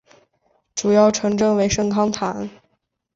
[0.73, 2.49] 主要城镇为圣康坦。